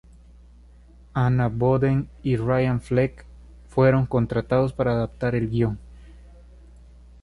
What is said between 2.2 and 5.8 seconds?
y Ryan Fleck, fueron contratados para adaptar el guion.